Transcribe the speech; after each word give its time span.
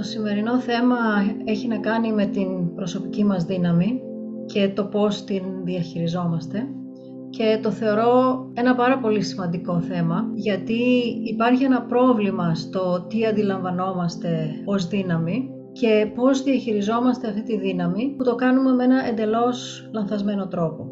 Το 0.00 0.06
σημερινό 0.06 0.60
θέμα 0.60 0.96
έχει 1.44 1.68
να 1.68 1.78
κάνει 1.78 2.12
με 2.12 2.26
την 2.26 2.74
προσωπική 2.74 3.24
μας 3.24 3.44
δύναμη 3.44 4.00
και 4.46 4.68
το 4.68 4.84
πώς 4.84 5.24
την 5.24 5.42
διαχειριζόμαστε 5.64 6.68
και 7.30 7.58
το 7.62 7.70
θεωρώ 7.70 8.46
ένα 8.54 8.74
πάρα 8.74 8.98
πολύ 8.98 9.22
σημαντικό 9.22 9.80
θέμα 9.80 10.30
γιατί 10.34 10.82
υπάρχει 11.24 11.64
ένα 11.64 11.82
πρόβλημα 11.82 12.54
στο 12.54 13.06
τι 13.08 13.26
αντιλαμβανόμαστε 13.26 14.50
ως 14.64 14.88
δύναμη 14.88 15.50
και 15.72 16.10
πώς 16.14 16.42
διαχειριζόμαστε 16.42 17.28
αυτή 17.28 17.42
τη 17.42 17.58
δύναμη 17.58 18.14
που 18.16 18.24
το 18.24 18.34
κάνουμε 18.34 18.72
με 18.72 18.84
ένα 18.84 19.06
εντελώς 19.06 19.88
λανθασμένο 19.92 20.46
τρόπο. 20.46 20.86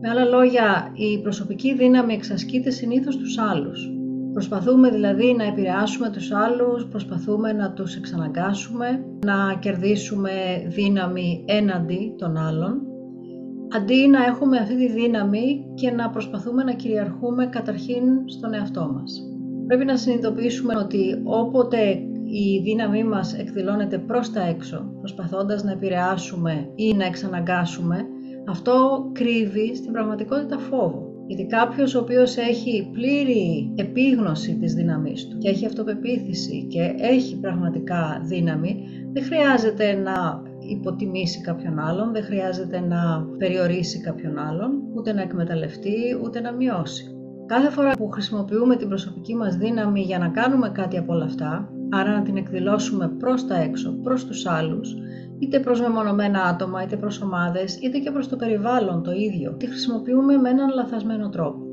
Με 0.00 0.08
άλλα 0.08 0.24
λόγια, 0.24 0.92
η 0.94 1.18
προσωπική 1.18 1.74
δύναμη 1.74 2.14
εξασκείται 2.14 2.70
συνήθως 2.70 3.14
στους 3.14 3.38
άλλους. 3.38 3.97
Προσπαθούμε 4.38 4.90
δηλαδή 4.90 5.34
να 5.34 5.44
επηρεάσουμε 5.44 6.10
τους 6.10 6.32
άλλους, 6.32 6.86
προσπαθούμε 6.86 7.52
να 7.52 7.72
τους 7.72 7.96
εξαναγκάσουμε, 7.96 9.04
να 9.24 9.54
κερδίσουμε 9.60 10.30
δύναμη 10.66 11.44
έναντι 11.46 12.14
των 12.18 12.36
άλλων, 12.36 12.82
αντί 13.76 14.08
να 14.08 14.24
έχουμε 14.24 14.58
αυτή 14.58 14.76
τη 14.76 14.92
δύναμη 14.92 15.64
και 15.74 15.90
να 15.90 16.10
προσπαθούμε 16.10 16.62
να 16.62 16.72
κυριαρχούμε 16.72 17.46
καταρχήν 17.46 18.02
στον 18.26 18.54
εαυτό 18.54 18.90
μας. 18.92 19.22
Πρέπει 19.66 19.84
να 19.84 19.96
συνειδητοποιήσουμε 19.96 20.76
ότι 20.76 21.22
όποτε 21.24 21.78
η 22.24 22.60
δύναμή 22.62 23.04
μας 23.04 23.34
εκδηλώνεται 23.34 23.98
προς 23.98 24.32
τα 24.32 24.42
έξω, 24.42 24.92
προσπαθώντας 24.98 25.64
να 25.64 25.72
επηρεάσουμε 25.72 26.70
ή 26.74 26.94
να 26.94 27.04
εξαναγκάσουμε, 27.04 28.06
αυτό 28.48 29.08
κρύβει 29.12 29.76
στην 29.76 29.92
πραγματικότητα 29.92 30.58
φόβο. 30.58 31.07
Γιατί 31.28 31.46
κάποιος 31.46 31.94
ο 31.94 32.00
οποίος 32.00 32.36
έχει 32.36 32.90
πλήρη 32.92 33.72
επίγνωση 33.74 34.56
της 34.56 34.74
δύναμής 34.74 35.28
του 35.28 35.38
και 35.38 35.48
έχει 35.48 35.66
αυτοπεποίθηση 35.66 36.66
και 36.70 36.94
έχει 36.98 37.40
πραγματικά 37.40 38.20
δύναμη, 38.24 38.82
δεν 39.12 39.22
χρειάζεται 39.22 39.92
να 39.92 40.42
υποτιμήσει 40.58 41.40
κάποιον 41.40 41.78
άλλον, 41.78 42.12
δεν 42.12 42.22
χρειάζεται 42.22 42.80
να 42.80 43.26
περιορίσει 43.38 44.00
κάποιον 44.00 44.38
άλλον, 44.38 44.70
ούτε 44.96 45.12
να 45.12 45.22
εκμεταλλευτεί, 45.22 45.96
ούτε 46.24 46.40
να 46.40 46.52
μειώσει. 46.52 47.04
Κάθε 47.46 47.70
φορά 47.70 47.90
που 47.90 48.08
χρησιμοποιούμε 48.08 48.76
την 48.76 48.88
προσωπική 48.88 49.34
μας 49.34 49.56
δύναμη 49.56 50.00
για 50.00 50.18
να 50.18 50.28
κάνουμε 50.28 50.68
κάτι 50.68 50.98
από 50.98 51.12
όλα 51.12 51.24
αυτά, 51.24 51.72
άρα 51.90 52.12
να 52.12 52.22
την 52.22 52.36
εκδηλώσουμε 52.36 53.08
προς 53.08 53.46
τα 53.46 53.56
έξω, 53.60 53.92
προς 54.02 54.26
τους 54.26 54.46
άλλους, 54.46 54.94
είτε 55.38 55.60
προς 55.60 55.80
μεμονωμένα 55.80 56.42
άτομα, 56.42 56.82
είτε 56.82 56.96
προς 56.96 57.22
ομάδες, 57.22 57.76
είτε 57.76 57.98
και 57.98 58.10
προς 58.10 58.28
το 58.28 58.36
περιβάλλον 58.36 59.02
το 59.02 59.12
ίδιο. 59.12 59.56
Τη 59.56 59.66
χρησιμοποιούμε 59.66 60.36
με 60.36 60.48
έναν 60.48 60.68
λαθασμένο 60.74 61.28
τρόπο. 61.28 61.66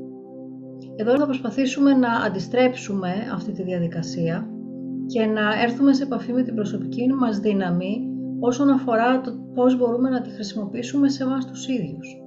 Εδώ 0.96 1.18
θα 1.18 1.24
προσπαθήσουμε 1.24 1.92
να 1.92 2.08
αντιστρέψουμε 2.26 3.08
αυτή 3.34 3.52
τη 3.52 3.62
διαδικασία 3.62 4.50
και 5.06 5.26
να 5.26 5.62
έρθουμε 5.62 5.92
σε 5.92 6.02
επαφή 6.02 6.32
με 6.32 6.42
την 6.42 6.54
προσωπική 6.54 7.12
μας 7.12 7.38
δύναμη 7.38 8.00
όσον 8.40 8.70
αφορά 8.70 9.20
το 9.20 9.30
πώς 9.54 9.76
μπορούμε 9.76 10.10
να 10.10 10.20
τη 10.20 10.30
χρησιμοποιήσουμε 10.30 11.08
σε 11.08 11.22
εμάς 11.22 11.46
τους 11.46 11.68
ίδιους. 11.68 12.20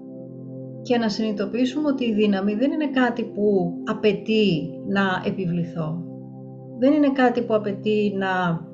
Και 0.81 0.98
να 0.98 1.09
συνειδητοποιήσουμε 1.09 1.88
ότι 1.88 2.06
η 2.06 2.14
δύναμη 2.14 2.56
δεν 2.56 2.72
είναι 2.72 2.88
κάτι 2.88 3.24
που 3.24 3.74
απαιτεί 3.86 4.70
να 4.88 5.02
επιβληθώ. 5.26 6.03
Δεν 6.80 6.94
είναι 6.94 7.12
κάτι 7.12 7.42
που 7.42 7.56
απαιτεί 7.56 8.16
να 8.18 8.28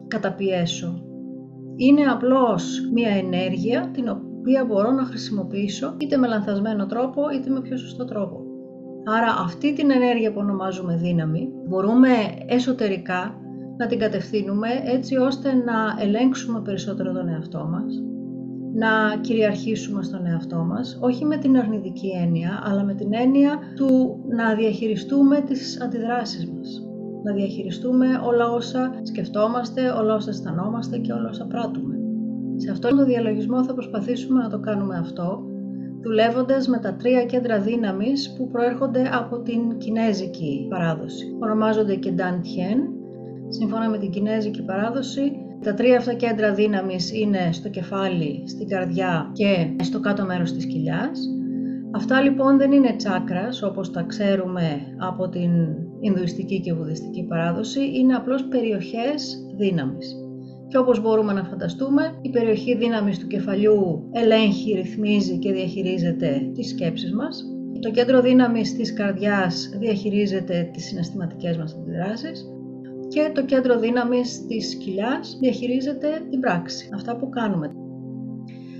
καταπιέσω 0.07 1.04
είναι 1.75 2.01
απλώς 2.01 2.89
μία 2.93 3.09
ενέργεια 3.09 3.89
την 3.93 4.09
οποία 4.09 4.65
μπορώ 4.65 4.91
να 4.91 5.03
χρησιμοποιήσω 5.03 5.95
είτε 5.97 6.17
με 6.17 6.27
λανθασμένο 6.27 6.85
τρόπο 6.85 7.21
είτε 7.29 7.49
με 7.49 7.61
πιο 7.61 7.77
σωστό 7.77 8.05
τρόπο. 8.05 8.39
Άρα 9.05 9.35
αυτή 9.39 9.73
την 9.73 9.91
ενέργεια 9.91 10.31
που 10.31 10.39
ονομάζουμε 10.39 10.95
δύναμη 10.95 11.49
μπορούμε 11.67 12.09
εσωτερικά 12.47 13.39
να 13.77 13.87
την 13.87 13.99
κατευθύνουμε 13.99 14.67
έτσι 14.85 15.15
ώστε 15.15 15.53
να 15.53 16.03
ελέγξουμε 16.03 16.61
περισσότερο 16.61 17.11
τον 17.11 17.27
εαυτό 17.27 17.67
μας, 17.71 18.03
να 18.73 19.17
κυριαρχήσουμε 19.21 20.03
στον 20.03 20.25
εαυτό 20.25 20.57
μας, 20.57 20.97
όχι 21.01 21.25
με 21.25 21.37
την 21.37 21.57
αρνητική 21.57 22.09
έννοια, 22.23 22.63
αλλά 22.65 22.83
με 22.83 22.93
την 22.93 23.13
έννοια 23.13 23.59
του 23.75 24.19
να 24.27 24.55
διαχειριστούμε 24.55 25.41
τις 25.41 25.81
αντιδράσεις 25.81 26.51
μας 26.51 26.84
να 27.25 27.33
διαχειριστούμε 27.33 28.07
όλα 28.25 28.51
όσα 28.51 28.91
σκεφτόμαστε, 29.01 29.89
όλα 29.89 30.15
όσα 30.15 30.29
αισθανόμαστε 30.29 30.97
και 30.97 31.13
όλα 31.13 31.29
όσα 31.29 31.45
πράττουμε. 31.45 31.95
Σε 32.55 32.71
αυτόν 32.71 32.95
τον 32.97 33.05
διαλογισμό 33.05 33.63
θα 33.63 33.73
προσπαθήσουμε 33.73 34.41
να 34.41 34.49
το 34.49 34.59
κάνουμε 34.59 34.97
αυτό, 34.97 35.43
δουλεύοντας 36.01 36.67
με 36.67 36.77
τα 36.77 36.95
τρία 36.95 37.25
κέντρα 37.25 37.59
δύναμης 37.59 38.33
που 38.37 38.49
προέρχονται 38.49 39.09
από 39.13 39.39
την 39.39 39.77
Κινέζικη 39.77 40.67
παράδοση. 40.69 41.37
Ονομάζονται 41.39 41.95
και 41.95 42.13
Dan 42.17 42.35
Tien. 42.45 42.79
Σύμφωνα 43.47 43.89
με 43.89 43.97
την 43.97 44.09
Κινέζικη 44.09 44.63
παράδοση, 44.63 45.31
τα 45.63 45.73
τρία 45.73 45.97
αυτά 45.97 46.13
κέντρα 46.13 46.53
δύναμης 46.53 47.13
είναι 47.13 47.49
στο 47.51 47.69
κεφάλι, 47.69 48.43
στην 48.47 48.67
καρδιά 48.67 49.31
και 49.33 49.75
στο 49.83 49.99
κάτω 49.99 50.25
μέρος 50.25 50.53
της 50.53 50.65
κοιλιάς. 50.65 51.19
Αυτά 51.91 52.21
λοιπόν 52.21 52.57
δεν 52.57 52.71
είναι 52.71 52.95
τσάκρας 52.95 53.63
όπως 53.63 53.91
τα 53.91 54.01
ξέρουμε 54.01 54.95
από 54.97 55.29
την 55.29 55.51
Ινδουιστική 56.05 56.59
και 56.59 56.73
Βουδιστική 56.73 57.23
παράδοση, 57.23 57.79
είναι 57.93 58.15
απλώς 58.15 58.43
περιοχές 58.43 59.45
δύναμης. 59.57 60.15
Και 60.67 60.77
όπως 60.77 61.01
μπορούμε 61.01 61.33
να 61.33 61.43
φανταστούμε, 61.43 62.19
η 62.21 62.29
περιοχή 62.29 62.75
δύναμης 62.75 63.19
του 63.19 63.27
κεφαλιού 63.27 64.09
ελέγχει, 64.11 64.73
ρυθμίζει 64.73 65.37
και 65.37 65.51
διαχειρίζεται 65.51 66.51
τις 66.53 66.69
σκέψεις 66.69 67.13
μας. 67.13 67.45
Το 67.79 67.91
κέντρο 67.91 68.21
δύναμης 68.21 68.75
της 68.75 68.93
καρδιάς 68.93 69.69
διαχειρίζεται 69.79 70.69
τις 70.73 70.85
συναισθηματικές 70.85 71.57
μας 71.57 71.73
αντιδράσεις 71.73 72.45
και 73.07 73.31
το 73.33 73.45
κέντρο 73.45 73.79
δύναμης 73.79 74.45
της 74.45 74.75
κοιλιάς 74.75 75.37
διαχειρίζεται 75.41 76.07
την 76.29 76.39
πράξη, 76.39 76.89
αυτά 76.93 77.15
που 77.17 77.29
κάνουμε. 77.29 77.71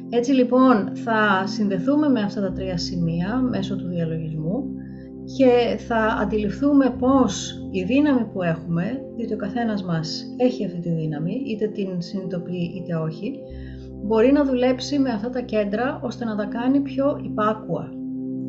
Έτσι 0.09 0.31
λοιπόν 0.31 0.91
θα 0.95 1.43
συνδεθούμε 1.47 2.09
με 2.09 2.21
αυτά 2.21 2.41
τα 2.41 2.51
τρία 2.51 2.77
σημεία 2.77 3.35
μέσω 3.37 3.75
του 3.75 3.87
διαλογισμού 3.87 4.63
και 5.37 5.77
θα 5.77 6.17
αντιληφθούμε 6.21 6.95
πώς 6.99 7.59
η 7.71 7.83
δύναμη 7.83 8.25
που 8.33 8.41
έχουμε, 8.43 9.01
διότι 9.15 9.33
ο 9.33 9.37
καθένας 9.37 9.83
μας 9.83 10.25
έχει 10.37 10.65
αυτή 10.65 10.79
τη 10.79 10.89
δύναμη, 10.89 11.43
είτε 11.45 11.67
την 11.67 12.01
συνειδητοποιεί 12.01 12.73
είτε 12.75 12.95
όχι, 12.95 13.39
μπορεί 14.03 14.31
να 14.31 14.43
δουλέψει 14.43 14.99
με 14.99 15.09
αυτά 15.09 15.29
τα 15.29 15.41
κέντρα 15.41 15.99
ώστε 16.03 16.25
να 16.25 16.35
τα 16.35 16.45
κάνει 16.45 16.79
πιο 16.79 17.19
υπάκουα. 17.23 17.89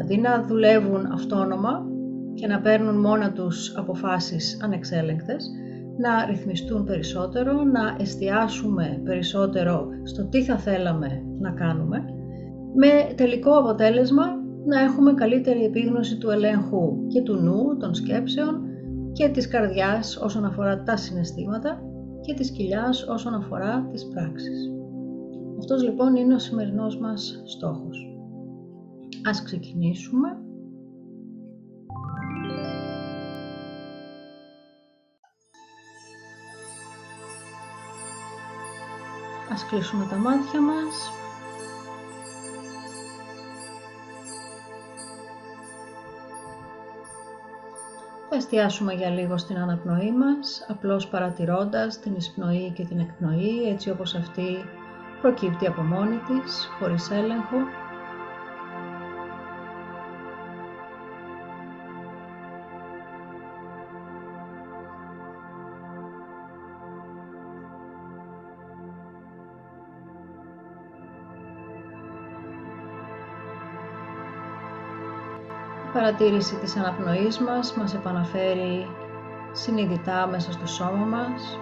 Αντί 0.00 0.16
να 0.16 0.42
δουλεύουν 0.42 1.06
αυτόνομα 1.12 1.86
και 2.34 2.46
να 2.46 2.60
παίρνουν 2.60 3.00
μόνα 3.00 3.32
τους 3.32 3.76
αποφάσεις 3.76 4.60
ανεξέλεγκτες, 4.62 5.50
να 5.98 6.26
ρυθμιστούν 6.26 6.84
περισσότερο, 6.84 7.52
να 7.52 7.96
εστιάσουμε 8.00 9.00
περισσότερο 9.04 9.88
στο 10.02 10.28
τι 10.28 10.42
θα 10.42 10.58
θέλαμε 10.58 11.22
να 11.38 11.50
κάνουμε, 11.50 12.04
με 12.74 13.14
τελικό 13.14 13.50
αποτέλεσμα 13.50 14.24
να 14.66 14.80
έχουμε 14.80 15.14
καλύτερη 15.14 15.64
επίγνωση 15.64 16.18
του 16.18 16.30
ελέγχου 16.30 17.06
και 17.06 17.22
του 17.22 17.34
νου, 17.34 17.76
των 17.76 17.94
σκέψεων 17.94 18.62
και 19.12 19.28
της 19.28 19.48
καρδιάς 19.48 20.16
όσον 20.16 20.44
αφορά 20.44 20.82
τα 20.82 20.96
συναισθήματα 20.96 21.82
και 22.20 22.34
της 22.34 22.50
κοιλιάς 22.50 23.06
όσον 23.08 23.34
αφορά 23.34 23.88
τις 23.92 24.06
πράξεις. 24.06 24.70
Αυτός 25.58 25.82
λοιπόν 25.82 26.16
είναι 26.16 26.34
ο 26.34 26.38
σημερινός 26.38 26.98
μας 26.98 27.42
στόχος. 27.44 28.18
Ας 29.28 29.42
ξεκινήσουμε. 29.42 30.28
Ας 39.52 39.64
κλείσουμε 39.64 40.06
τα 40.10 40.16
μάτια 40.16 40.60
μας. 40.60 41.10
Θα 48.38 48.42
εστιάσουμε 48.42 48.92
για 48.92 49.10
λίγο 49.10 49.38
στην 49.38 49.58
αναπνοή 49.58 50.12
μας, 50.12 50.66
απλώς 50.68 51.08
παρατηρώντας 51.08 51.98
την 51.98 52.14
εισπνοή 52.16 52.72
και 52.74 52.84
την 52.84 52.98
εκπνοή, 52.98 53.68
έτσι 53.68 53.90
όπως 53.90 54.14
αυτή 54.14 54.64
προκύπτει 55.20 55.66
από 55.66 55.82
μόνη 55.82 56.16
της, 56.16 56.68
χωρίς 56.78 57.10
έλεγχο. 57.10 57.56
Παρατήρηση 75.96 76.54
της 76.56 76.76
αναπνοής 76.76 77.38
μας 77.38 77.74
μας 77.74 77.94
επαναφέρει 77.94 78.86
συνειδητά 79.52 80.26
μέσα 80.26 80.52
στο 80.52 80.66
σώμα 80.66 81.04
μας, 81.04 81.58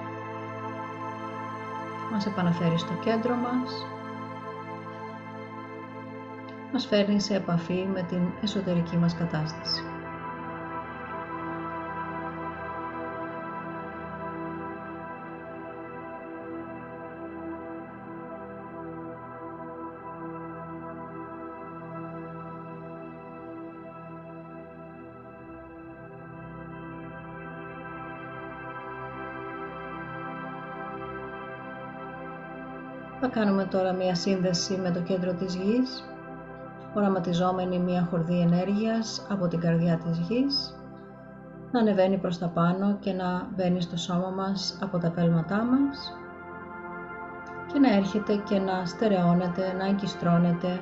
μας 2.12 2.26
επαναφέρει 2.26 2.78
στο 2.78 2.92
κέντρο 3.04 3.34
μας, 3.34 3.86
μας 6.72 6.86
φέρνει 6.86 7.20
σε 7.20 7.34
επαφή 7.34 7.86
με 7.94 8.02
την 8.02 8.20
εσωτερική 8.42 8.96
μας 8.96 9.14
κατάσταση. 9.14 9.93
Κάνουμε 33.34 33.64
τώρα 33.64 33.92
μία 33.92 34.14
σύνδεση 34.14 34.76
με 34.76 34.90
το 34.90 35.00
κέντρο 35.00 35.32
της 35.32 35.54
γης, 35.54 36.04
οραματιζόμενη 36.94 37.78
μία 37.78 38.06
χορδή 38.10 38.40
ενέργειας 38.40 39.26
από 39.30 39.48
την 39.48 39.60
καρδιά 39.60 39.98
της 39.98 40.18
γης, 40.18 40.74
να 41.70 41.80
ανεβαίνει 41.80 42.18
προς 42.18 42.38
τα 42.38 42.48
πάνω 42.48 42.96
και 43.00 43.12
να 43.12 43.48
μπαίνει 43.56 43.80
στο 43.80 43.96
σώμα 43.96 44.28
μας 44.28 44.78
από 44.82 44.98
τα 44.98 45.10
πέλματά 45.10 45.64
μας 45.64 46.16
και 47.72 47.78
να 47.78 47.94
έρχεται 47.94 48.36
και 48.36 48.58
να 48.58 48.84
στερεώνεται, 48.84 49.72
να 49.78 49.86
εγκιστρώνεται 49.86 50.78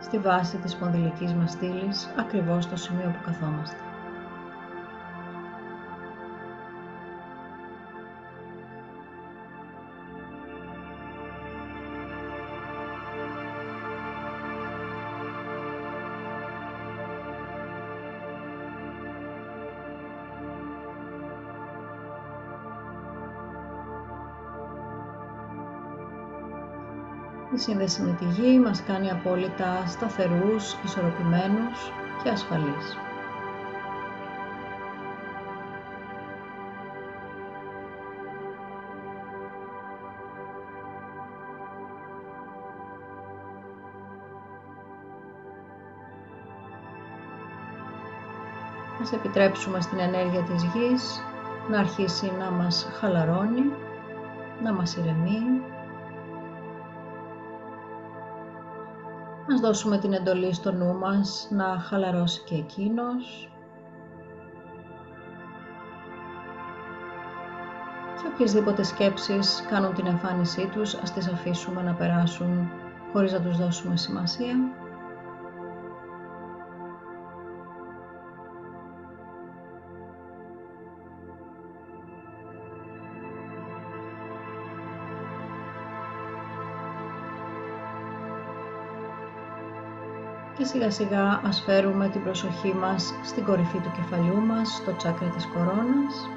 στη 0.00 0.18
βάση 0.18 0.56
της 0.56 0.72
σπονδυλικής 0.72 1.32
μας 1.32 1.50
στήλης, 1.50 2.08
ακριβώς 2.18 2.64
στο 2.64 2.76
σημείο 2.76 3.06
που 3.08 3.24
καθόμαστε. 3.24 3.91
Σύνδεση 27.62 28.02
με 28.02 28.16
τη 28.18 28.24
γη 28.24 28.58
μας 28.58 28.82
κάνει 28.82 29.10
απόλυτα 29.10 29.86
σταθερούς, 29.86 30.76
ισορροπημένους 30.84 31.92
και 32.22 32.30
ασφαλείς. 32.30 32.96
Ας 49.02 49.12
επιτρέψουμε 49.12 49.80
στην 49.80 49.98
ενέργεια 49.98 50.42
της 50.42 50.64
γης 50.64 51.22
να 51.70 51.78
αρχίσει 51.78 52.32
να 52.38 52.50
μας 52.50 52.88
χαλαρώνει, 52.92 53.72
να 54.62 54.72
μας 54.72 54.96
ηρεμεί 54.96 55.71
Ας 59.52 59.60
δώσουμε 59.60 59.98
την 59.98 60.12
εντολή 60.12 60.54
στο 60.54 60.72
νου 60.72 60.98
μας 60.98 61.48
να 61.50 61.78
χαλαρώσει 61.78 62.42
και 62.44 62.54
εκείνος. 62.54 63.50
Και 68.16 68.28
οποιασδήποτε 68.34 68.82
σκέψεις 68.82 69.64
κάνουν 69.70 69.94
την 69.94 70.06
εμφάνισή 70.06 70.66
τους, 70.66 70.94
ας 70.94 71.12
τις 71.12 71.28
αφήσουμε 71.28 71.82
να 71.82 71.94
περάσουν 71.94 72.70
χωρίς 73.12 73.32
να 73.32 73.40
τους 73.40 73.56
δώσουμε 73.56 73.96
σημασία. 73.96 74.56
Και 90.62 90.68
σιγά 90.68 90.90
σιγά 90.90 91.40
ας 91.44 91.60
φέρουμε 91.60 92.08
την 92.08 92.22
προσοχή 92.22 92.74
μας 92.74 93.14
στην 93.24 93.44
κορυφή 93.44 93.78
του 93.78 93.92
κεφαλιού 93.96 94.40
μας, 94.40 94.68
στο 94.68 94.96
τσάκρα 94.96 95.28
της 95.28 95.46
κορώνας. 95.46 96.28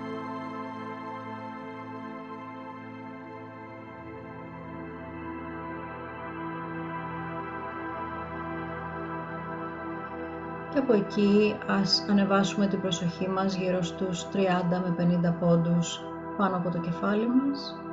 Και 10.73 10.79
από 10.79 10.93
εκεί 10.93 11.55
ας 11.67 12.05
ανεβάσουμε 12.09 12.67
την 12.67 12.81
προσοχή 12.81 13.27
μας 13.27 13.55
γύρω 13.55 13.83
στους 13.83 14.25
30 14.31 14.79
με 14.79 14.95
50 14.97 15.31
πόντους 15.39 16.01
πάνω 16.37 16.55
από 16.55 16.69
το 16.69 16.77
κεφάλι 16.77 17.27
μας. 17.27 17.84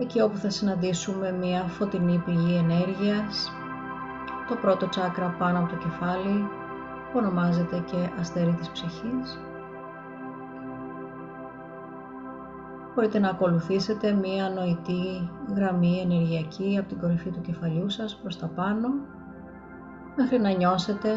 Εκεί 0.00 0.20
όπου 0.20 0.36
θα 0.36 0.50
συναντήσουμε 0.50 1.32
μία 1.32 1.62
φωτεινή 1.62 2.22
πηγή 2.24 2.54
ενέργειας, 2.56 3.52
το 4.48 4.54
πρώτο 4.56 4.88
τσάκρα 4.88 5.34
πάνω 5.38 5.58
από 5.58 5.68
το 5.68 5.76
κεφάλι, 5.76 6.48
που 7.12 7.18
ονομάζεται 7.18 7.84
και 7.90 8.10
αστέρι 8.20 8.52
της 8.52 8.70
ψυχής. 8.70 9.40
Μπορείτε 12.94 13.18
να 13.18 13.28
ακολουθήσετε 13.28 14.12
μία 14.12 14.48
νοητή 14.48 15.30
γραμμή 15.54 16.00
ενεργειακή 16.00 16.76
από 16.78 16.88
την 16.88 17.00
κορυφή 17.00 17.30
του 17.30 17.40
κεφαλιού 17.40 17.90
σας 17.90 18.16
προς 18.16 18.38
τα 18.38 18.46
πάνω, 18.46 18.88
μέχρι 20.16 20.38
να 20.38 20.50
νιώσετε 20.50 21.08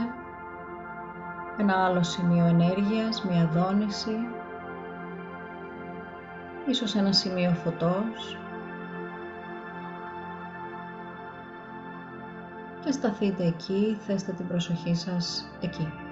ένα 1.57 1.85
άλλο 1.85 2.03
σημείο 2.03 2.45
ενέργειας, 2.45 3.23
μία 3.23 3.49
δόνηση, 3.53 4.17
ίσως 6.65 6.95
ένα 6.95 7.11
σημείο 7.11 7.51
φωτός 7.51 8.37
και 12.85 12.91
σταθείτε 12.91 13.45
εκεί, 13.45 13.97
θέστε 14.05 14.31
την 14.31 14.47
προσοχή 14.47 14.95
σας 14.95 15.49
εκεί. 15.61 16.02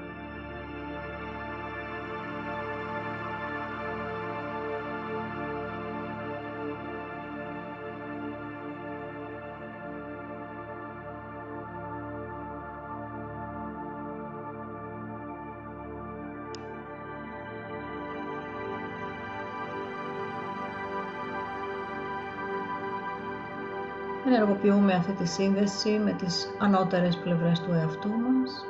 Ενεργοποιούμε 24.34 24.94
αυτή 24.94 25.12
τη 25.12 25.28
σύνδεση 25.28 25.90
με 25.90 26.12
τις 26.12 26.48
ανώτερες 26.60 27.18
πλευρές 27.18 27.60
του 27.60 27.72
εαυτού 27.72 28.10
μας. 28.10 28.66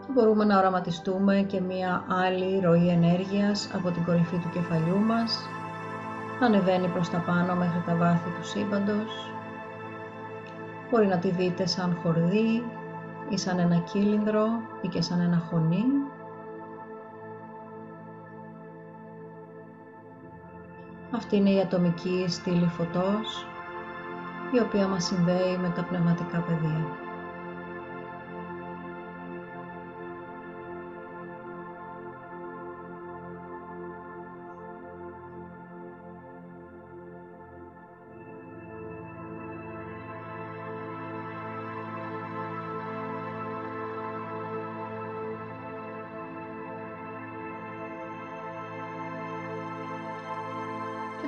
Και 0.00 0.12
μπορούμε 0.12 0.44
να 0.44 0.58
οραματιστούμε 0.58 1.42
και 1.42 1.60
μία 1.60 2.04
άλλη 2.08 2.60
ροή 2.60 2.88
ενέργειας 2.88 3.70
από 3.74 3.90
την 3.90 4.04
κορυφή 4.04 4.36
του 4.36 4.50
κεφαλιού 4.52 4.98
μας, 4.98 5.38
να 6.40 6.46
ανεβαίνει 6.46 6.88
προς 6.88 7.10
τα 7.10 7.18
πάνω 7.26 7.54
μέχρι 7.54 7.82
τα 7.86 7.94
βάθη 7.94 8.30
του 8.30 8.46
σύμπαντος. 8.46 9.30
Μπορεί 10.90 11.06
να 11.06 11.18
τη 11.18 11.30
δείτε 11.30 11.66
σαν 11.66 11.98
χορδί 12.02 12.64
ή 13.28 13.38
σαν 13.38 13.58
ένα 13.58 13.76
κύλινδρο 13.76 14.46
ή 14.80 14.88
και 14.88 15.02
σαν 15.02 15.20
ένα 15.20 15.42
χωνί 15.50 15.84
Αυτή 21.14 21.36
είναι 21.36 21.50
η 21.50 21.60
ατομική 21.60 22.24
στήλη 22.28 22.66
φωτός, 22.66 23.46
η 24.52 24.58
οποία 24.58 24.88
μας 24.88 25.04
συνδέει 25.04 25.56
με 25.56 25.72
τα 25.76 25.84
πνευματικά 25.84 26.38
πεδία. 26.38 27.01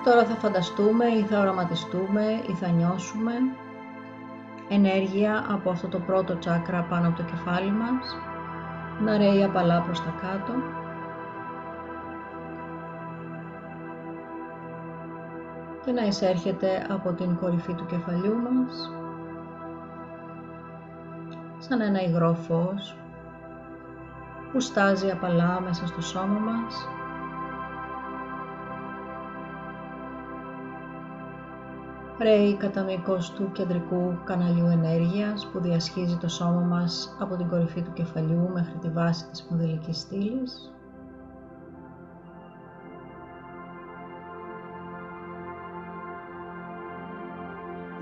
Τώρα 0.04 0.24
θα 0.24 0.34
φανταστούμε 0.34 1.04
ή 1.04 1.22
θα 1.22 1.40
οραματιστούμε 1.40 2.42
ή 2.48 2.52
θα 2.52 2.68
νιώσουμε 2.68 3.32
ενέργεια 4.68 5.44
από 5.48 5.70
αυτό 5.70 5.88
το 5.88 5.98
πρώτο 5.98 6.38
τσάκρα 6.38 6.82
πάνω 6.82 7.08
από 7.08 7.16
το 7.16 7.22
κεφάλι 7.22 7.70
μας 7.70 8.16
να 9.00 9.16
ρέει 9.16 9.44
απαλά 9.44 9.80
προς 9.80 10.00
τα 10.00 10.14
κάτω. 10.20 10.52
Και 15.84 15.92
να 15.92 16.02
εισέρχεται 16.02 16.86
από 16.90 17.12
την 17.12 17.36
κορυφή 17.36 17.74
του 17.74 17.86
κεφαλιού 17.86 18.36
μας 18.36 18.92
σαν 21.58 21.80
ένα 21.80 22.02
υγρό 22.02 22.34
φως 22.34 22.96
που 24.52 24.60
στάζει 24.60 25.10
απαλά 25.10 25.60
μέσα 25.60 25.86
στο 25.86 26.02
σώμα 26.02 26.38
μας 26.38 26.88
ρέει 32.18 32.56
κατά 32.56 32.82
μήκος 32.82 33.30
του 33.30 33.52
κεντρικού 33.52 34.18
καναλιού 34.24 34.66
ενέργειας 34.66 35.46
που 35.46 35.60
διασχίζει 35.60 36.16
το 36.16 36.28
σώμα 36.28 36.60
μας 36.60 37.16
από 37.20 37.36
την 37.36 37.48
κορυφή 37.48 37.82
του 37.82 37.92
κεφαλιού 37.92 38.50
μέχρι 38.52 38.78
τη 38.80 38.88
βάση 38.88 39.28
της 39.28 39.38
σπονδυλικής 39.38 39.98
στήλης, 39.98 40.74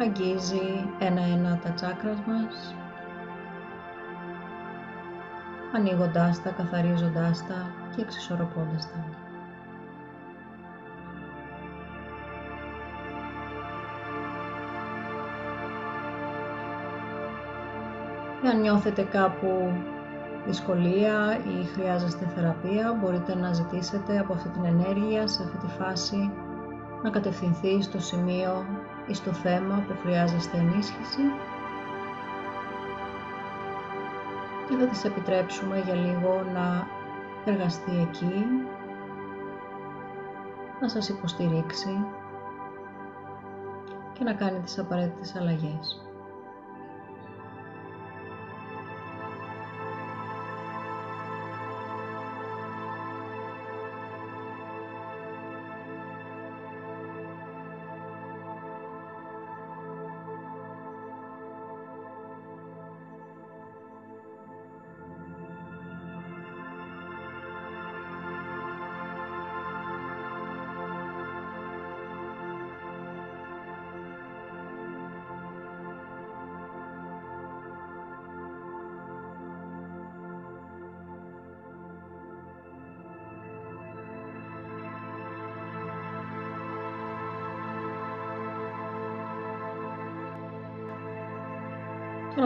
Αγγίζει 0.01 0.89
ένα-ένα 0.99 1.59
τα 1.59 1.71
τσάκρας 1.71 2.19
μας, 2.27 2.75
ανοίγοντάς 5.75 6.43
τα, 6.43 6.51
καθαρίζοντάς 6.51 7.47
τα 7.47 7.67
και 7.97 8.03
εξισορροπώντας 8.03 8.91
τα. 8.91 9.22
Αν 18.45 18.61
νιώθετε 18.61 19.03
κάπου 19.03 19.73
δυσκολία 20.47 21.39
ή 21.47 21.65
χρειάζεστε 21.65 22.27
θεραπεία, 22.35 22.99
μπορείτε 23.01 23.35
να 23.35 23.53
ζητήσετε 23.53 24.19
από 24.19 24.33
αυτή 24.33 24.49
την 24.49 24.65
ενέργεια, 24.65 25.27
σε 25.27 25.43
αυτή 25.43 25.57
τη 25.57 25.67
φάση, 25.67 26.31
να 27.03 27.11
κατευθυνθεί 27.11 27.83
στο 27.83 28.01
σημείο 28.01 28.65
ή 29.07 29.15
στο 29.15 29.33
θέμα 29.33 29.85
που 29.89 29.95
χρειάζεστε 30.03 30.59
ενίσχυση 30.59 31.23
και 34.69 34.77
θα 34.77 34.87
της 34.87 35.05
επιτρέψουμε 35.05 35.83
για 35.85 35.95
λίγο 35.95 36.45
να 36.55 36.87
εργαστεί 37.45 38.07
εκεί, 38.09 38.45
να 40.81 40.89
σας 40.89 41.09
υποστηρίξει 41.09 42.05
και 44.13 44.25
να 44.25 44.33
κάνει 44.35 44.59
τις 44.61 44.79
απαραίτητες 44.79 45.37
αλλαγές. 45.37 46.12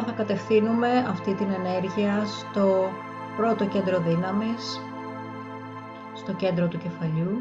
Θα 0.06 0.12
κατευθύνουμε 0.12 0.98
αυτή 1.08 1.34
την 1.34 1.50
ενέργεια 1.50 2.24
στο 2.24 2.90
πρώτο 3.36 3.66
κέντρο 3.66 4.00
δύναμης, 4.00 4.80
στο 6.14 6.32
κέντρο 6.32 6.68
του 6.68 6.78
κεφαλιού. 6.78 7.38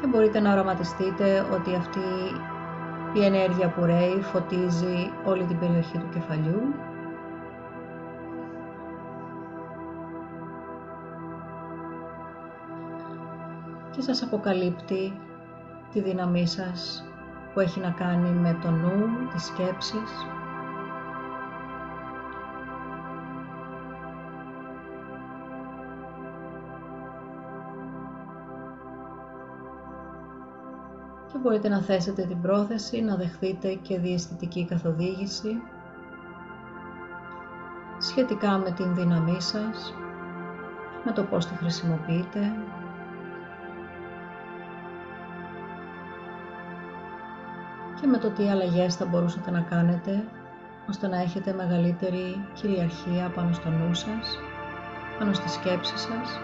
Και 0.00 0.06
μπορείτε 0.06 0.40
να 0.40 0.52
οραματιστείτε 0.52 1.46
ότι 1.52 1.74
αυτή 1.74 2.00
η 3.14 3.24
ενέργεια 3.24 3.68
που 3.68 3.84
ρέει 3.84 4.20
φωτίζει 4.20 5.10
όλη 5.24 5.44
την 5.44 5.58
περιοχή 5.58 5.98
του 5.98 6.08
κεφαλιού. 6.12 6.74
Και 13.90 14.00
σας 14.00 14.22
αποκαλύπτει 14.22 15.12
τη 15.92 16.00
δύναμή 16.00 16.46
σας 16.46 17.04
που 17.54 17.60
έχει 17.60 17.80
να 17.80 17.90
κάνει 17.90 18.30
με 18.30 18.58
το 18.62 18.70
νου, 18.70 19.28
τις 19.32 19.44
σκέψεις. 19.44 20.26
Και 31.32 31.38
μπορείτε 31.38 31.68
να 31.68 31.82
θέσετε 31.82 32.22
την 32.22 32.40
πρόθεση 32.40 33.00
να 33.00 33.16
δεχθείτε 33.16 33.74
και 33.74 33.98
διαισθητική 33.98 34.66
καθοδήγηση 34.66 35.62
σχετικά 37.98 38.58
με 38.58 38.70
την 38.70 38.94
δύναμή 38.94 39.40
σας, 39.40 39.94
με 41.04 41.12
το 41.12 41.22
πώς 41.22 41.46
τη 41.46 41.54
χρησιμοποιείτε, 41.54 42.52
και 48.02 48.08
με 48.08 48.18
το 48.18 48.30
τι 48.30 48.48
αλλαγές 48.48 48.96
θα 48.96 49.04
μπορούσατε 49.04 49.50
να 49.50 49.60
κάνετε 49.60 50.24
ώστε 50.88 51.06
να 51.06 51.20
έχετε 51.20 51.52
μεγαλύτερη 51.52 52.44
κυριαρχία 52.54 53.32
πάνω 53.34 53.52
στο 53.52 53.68
νου 53.70 53.94
σας, 53.94 54.38
πάνω 55.18 55.32
στη 55.32 55.48
σκέψη 55.48 55.98
σας 55.98 56.40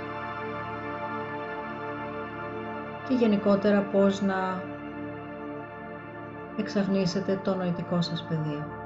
και 3.08 3.14
γενικότερα 3.14 3.80
πώς 3.80 4.20
να 4.22 4.62
εξαγνίσετε 6.56 7.40
το 7.44 7.54
νοητικό 7.54 8.02
σας 8.02 8.24
πεδίο. 8.28 8.77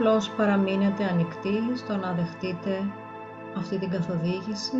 Απλώς 0.00 0.30
παραμείνετε 0.30 1.04
ανοιχτοί 1.04 1.72
στο 1.74 1.96
να 1.96 2.12
δεχτείτε 2.12 2.92
αυτή 3.56 3.78
την 3.78 3.90
καθοδήγηση 3.90 4.76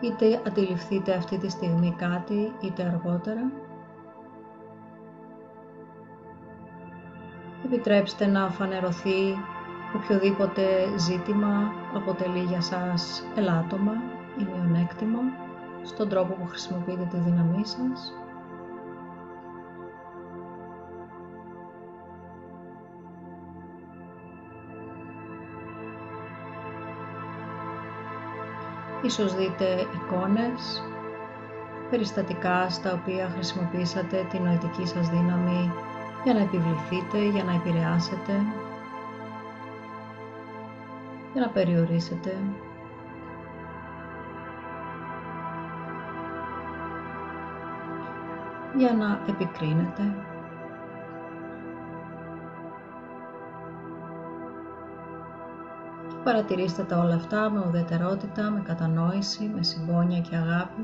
είτε 0.00 0.42
αντιληφθείτε 0.46 1.14
αυτή 1.14 1.38
τη 1.38 1.50
στιγμή 1.50 1.94
κάτι 1.98 2.52
είτε 2.60 2.82
αργότερα. 2.82 3.50
Επιτρέψτε 7.64 8.26
να 8.26 8.50
φανερωθεί 8.50 9.38
οποιοδήποτε 9.96 10.62
ζήτημα 10.98 11.72
αποτελεί 11.94 12.42
για 12.42 12.60
σας 12.60 13.22
ελάττωμα 13.36 13.92
ή 14.38 14.42
μειονέκτημα 14.42 15.18
στον 15.82 16.08
τρόπο 16.08 16.32
που 16.32 16.46
χρησιμοποιείτε 16.46 17.08
τη 17.10 17.16
δύναμή 17.16 17.66
σας. 17.66 18.19
Ίσως 29.02 29.34
δείτε 29.34 29.86
εικόνες, 29.94 30.82
περιστατικά 31.90 32.70
στα 32.70 32.92
οποία 32.92 33.30
χρησιμοποίησατε 33.34 34.26
τη 34.30 34.38
νοητική 34.38 34.86
σας 34.86 35.08
δύναμη 35.08 35.72
για 36.24 36.34
να 36.34 36.40
επιβληθείτε, 36.40 37.28
για 37.32 37.44
να 37.44 37.54
επηρεάσετε, 37.54 38.32
για 41.32 41.40
να 41.40 41.48
περιορίσετε. 41.48 42.36
για 48.76 48.92
να 48.94 49.20
επικρίνετε. 49.28 50.14
Παρατηρήστε 56.30 56.82
τα 56.82 56.98
όλα 56.98 57.14
αυτά 57.14 57.50
με 57.50 57.64
ουδετερότητα, 57.66 58.50
με 58.50 58.60
κατανόηση, 58.60 59.50
με 59.54 59.62
συμπόνια 59.62 60.20
και 60.20 60.36
αγάπη. 60.36 60.82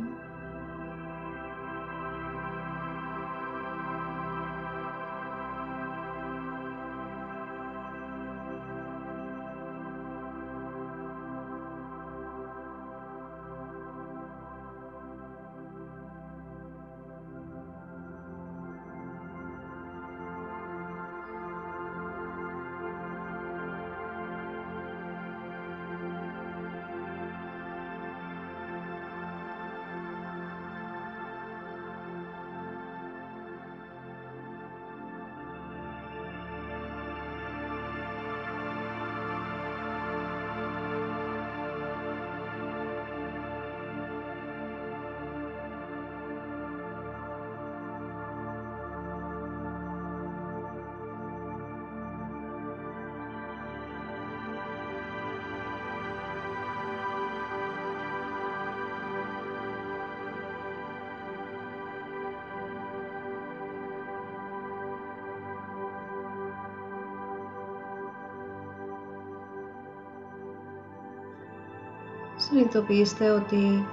Συνειδητοποιήστε 72.48 73.30
ότι 73.30 73.86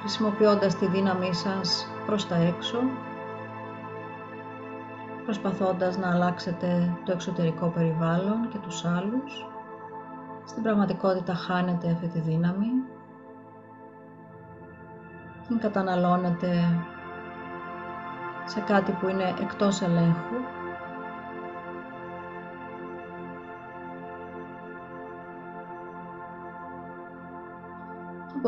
χρησιμοποιώντας 0.00 0.74
τη 0.76 0.86
δύναμή 0.86 1.34
σας 1.34 1.90
προς 2.06 2.26
τα 2.26 2.36
έξω, 2.36 2.78
προσπαθώντας 5.24 5.98
να 5.98 6.10
αλλάξετε 6.10 6.96
το 7.04 7.12
εξωτερικό 7.12 7.66
περιβάλλον 7.66 8.48
και 8.48 8.58
τους 8.58 8.84
άλλους, 8.84 9.46
στην 10.44 10.62
πραγματικότητα 10.62 11.34
χάνετε 11.34 11.90
αυτή 11.90 12.06
τη 12.08 12.20
δύναμη, 12.20 12.66
την 15.48 15.58
καταναλώνετε 15.58 16.78
σε 18.44 18.60
κάτι 18.60 18.92
που 18.92 19.08
είναι 19.08 19.34
εκτός 19.40 19.80
ελέγχου 19.80 20.57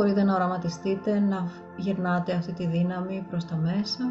μπορείτε 0.00 0.22
να 0.22 0.34
οραματιστείτε 0.34 1.18
να 1.18 1.50
γυρνάτε 1.76 2.32
αυτή 2.32 2.52
τη 2.52 2.66
δύναμη 2.66 3.26
προς 3.28 3.44
τα 3.44 3.56
μέσα. 3.56 4.04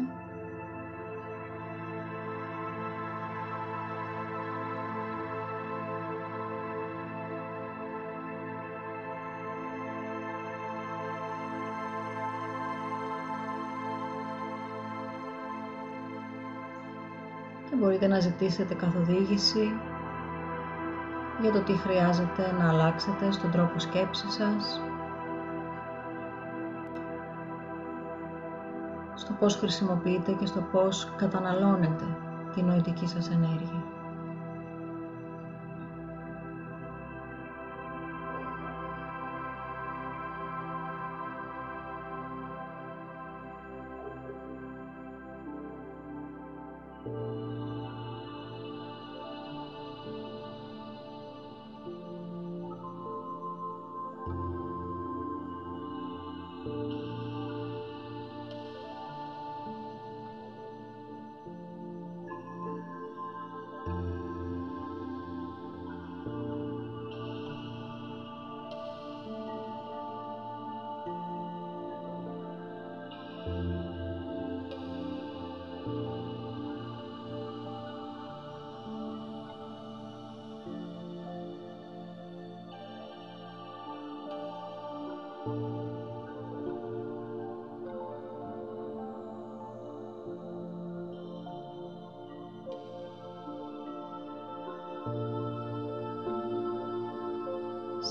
Και 17.70 17.76
μπορείτε 17.76 18.06
να 18.06 18.20
ζητήσετε 18.20 18.74
καθοδήγηση 18.74 19.72
για 21.40 21.52
το 21.52 21.60
τι 21.60 21.72
χρειάζεται 21.72 22.52
να 22.58 22.68
αλλάξετε 22.68 23.32
στον 23.32 23.50
τρόπο 23.50 23.78
σκέψης 23.78 24.32
σας, 24.32 24.80
στο 29.30 29.38
πώς 29.38 29.56
χρησιμοποιείτε 29.56 30.32
και 30.32 30.46
στο 30.46 30.60
πώς 30.72 31.08
καταναλώνετε 31.16 32.04
τη 32.54 32.62
νοητική 32.62 33.06
σας 33.06 33.28
ενέργεια. 33.30 33.79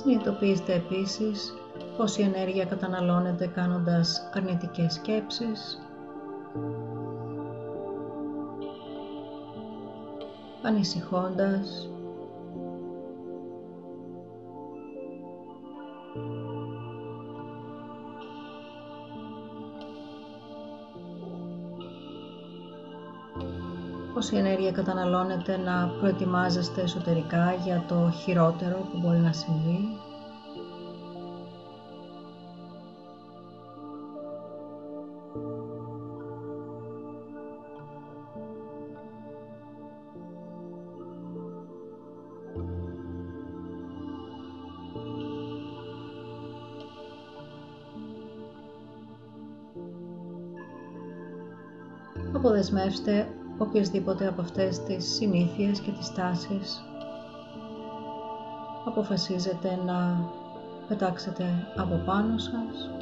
Συνειδητοποιήστε 0.01 0.73
επίσης 0.73 1.53
πόση 1.97 2.21
ενέργεια 2.21 2.65
καταναλώνετε 2.65 3.47
κάνοντας 3.47 4.29
αρνητικές 4.33 4.93
σκέψεις, 4.93 5.79
ανησυχώντας, 10.62 11.89
πόση 24.30 24.42
ενέργεια 24.42 24.72
καταναλώνετε 24.72 25.58
να 25.58 25.88
προετοιμάζεστε 26.00 26.82
εσωτερικά 26.82 27.54
για 27.63 27.86
το 27.88 28.12
χειρότερο 28.24 28.76
που 28.92 29.00
μπορεί 29.00 29.18
να 29.18 29.34
συμβεί. 29.34 29.80
Αποδεσμεύστε 52.34 53.28
οποιασδήποτε 53.60 54.28
από 54.28 54.41
αυτές 54.41 54.84
τις 54.84 55.13
συνήθειες 55.15 55.80
και 55.80 55.91
τις 55.91 56.13
τάσεις 56.13 56.84
αποφασίζετε 58.86 59.80
να 59.86 60.30
πετάξετε 60.88 61.67
από 61.76 62.02
πάνω 62.06 62.38
σας 62.38 62.98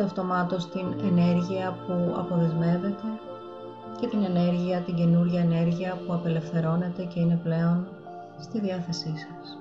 νιώστε 0.00 0.20
αυτομάτως 0.20 0.68
την 0.68 0.86
ενέργεια 1.04 1.76
που 1.86 2.14
αποδεσμεύεται 2.16 3.20
και 4.00 4.06
την 4.06 4.22
ενέργεια, 4.24 4.80
την 4.80 4.94
καινούργια 4.94 5.40
ενέργεια 5.40 5.98
που 6.06 6.12
απελευθερώνεται 6.12 7.04
και 7.04 7.20
είναι 7.20 7.40
πλέον 7.42 7.88
στη 8.40 8.60
διάθεσή 8.60 9.12
σας. 9.16 9.58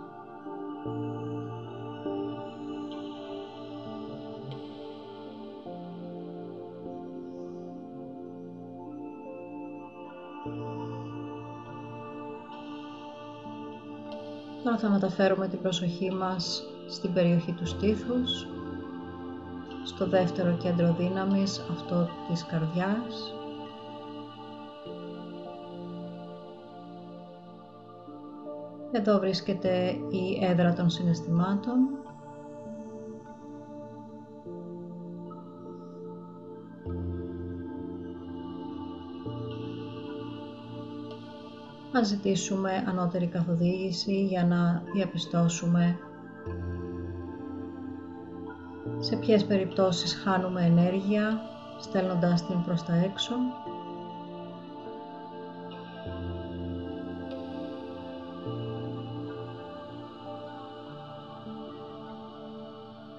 Τώρα 14.63 14.77
θα 14.77 14.89
μεταφέρουμε 14.89 15.47
την 15.47 15.61
προσοχή 15.61 16.11
μας 16.11 16.63
στην 16.87 17.13
περιοχή 17.13 17.51
του 17.51 17.65
στήθους 17.65 18.47
στο 19.89 20.07
δεύτερο 20.07 20.57
κέντρο 20.57 20.95
δύναμης, 20.99 21.61
αυτό 21.71 22.09
της 22.27 22.45
καρδιάς. 22.45 23.33
Εδώ 28.91 29.19
βρίσκεται 29.19 29.95
η 30.09 30.45
έδρα 30.45 30.73
των 30.73 30.89
συναισθημάτων. 30.89 31.77
Να 41.91 42.03
ζητήσουμε 42.03 42.83
ανώτερη 42.87 43.27
καθοδήγηση 43.27 44.25
για 44.25 44.45
να 44.45 44.83
διαπιστώσουμε 44.93 45.97
σε 48.99 49.15
ποιες 49.15 49.45
περιπτώσεις 49.45 50.13
χάνουμε 50.15 50.65
ενέργεια 50.65 51.41
στέλνοντας 51.79 52.45
την 52.45 52.63
προς 52.63 52.83
τα 52.83 52.93
έξω; 52.95 53.33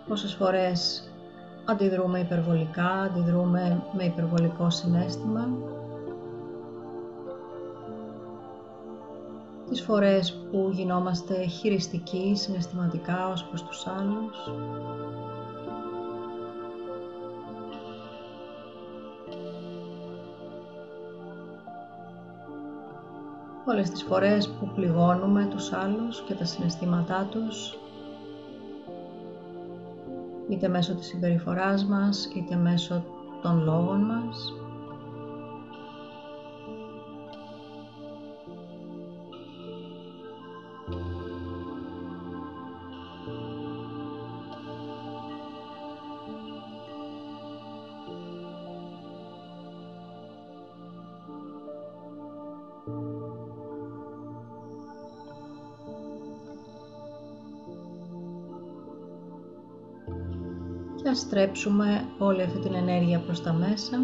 Πόσες 0.09 0.35
φορές 0.35 1.11
αντιδρούμε 1.65 2.19
υπερβολικά, 2.19 2.89
αντιδρούμε 2.89 3.83
με 3.97 4.05
υπερβολικό 4.05 4.71
συνέστημα; 4.71 5.49
Τις 9.69 9.83
φορές 9.83 10.33
που 10.51 10.71
γινόμαστε 10.73 11.47
χειριστικοί 11.47 12.33
συναισθηματικά 12.37 13.29
ως 13.29 13.45
προς 13.45 13.63
τους 13.63 13.87
άλλους; 13.87 14.37
Όλες 23.71 23.91
τις 23.91 24.03
φορές 24.03 24.49
που 24.49 24.71
πληγώνουμε 24.75 25.47
τους 25.51 25.73
άλλους 25.73 26.23
και 26.23 26.35
τα 26.35 26.45
συναισθήματά 26.45 27.29
τους 27.31 27.79
είτε 30.49 30.69
μέσω 30.69 30.95
της 30.95 31.07
συμπεριφοράς 31.07 31.85
μας, 31.85 32.31
είτε 32.35 32.57
μέσω 32.57 33.05
των 33.43 33.65
λόγων 33.65 34.01
μας. 34.01 34.60
Στρέψουμε 61.21 62.05
όλη 62.19 62.43
αυτή 62.43 62.59
την 62.59 62.75
ενέργεια 62.75 63.19
προς 63.19 63.43
τα 63.43 63.53
μέσα. 63.53 63.99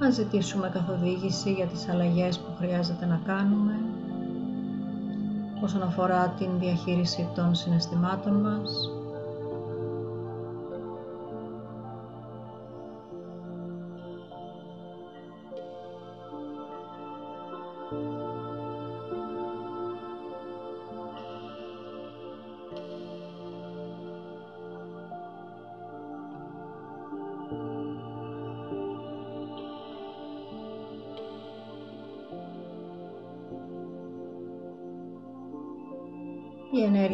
Ας 0.00 0.14
ζητήσουμε 0.14 0.68
καθοδήγηση 0.68 1.52
για 1.52 1.66
τις 1.66 1.88
αλλαγές 1.88 2.38
που 2.38 2.54
χρειάζεται 2.58 3.06
να 3.06 3.20
κάνουμε 3.26 3.80
όσον 5.64 5.82
αφορά 5.82 6.28
την 6.28 6.58
διαχείριση 6.58 7.28
των 7.34 7.54
συναισθημάτων 7.54 8.32
μας. 8.34 8.90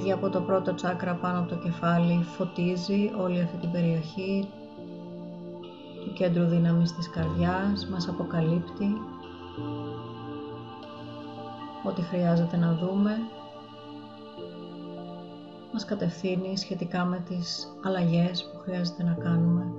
Ενέργεια 0.01 0.27
από 0.27 0.39
το 0.39 0.41
πρώτο 0.41 0.75
τσάκρα 0.75 1.15
πάνω 1.15 1.39
από 1.39 1.49
το 1.49 1.57
κεφάλι 1.57 2.23
φωτίζει 2.23 3.11
όλη 3.19 3.41
αυτή 3.41 3.57
την 3.57 3.71
περιοχή 3.71 4.49
του 6.05 6.13
κέντρου 6.13 6.45
δύναμης 6.45 6.95
της 6.95 7.11
καρδιάς, 7.11 7.87
μας 7.87 8.09
αποκαλύπτει 8.09 8.97
ό,τι 11.85 12.03
χρειάζεται 12.03 12.57
να 12.57 12.73
δούμε, 12.75 13.19
μας 15.73 15.85
κατευθύνει 15.85 16.57
σχετικά 16.57 17.05
με 17.05 17.25
τις 17.29 17.77
αλλαγές 17.85 18.51
που 18.53 18.59
χρειάζεται 18.59 19.03
να 19.03 19.13
κάνουμε 19.13 19.73